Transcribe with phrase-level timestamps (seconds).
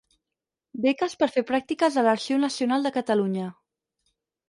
[0.85, 3.55] Beques per fer pràctiques a l'Arxiu Nacional de Catalunya.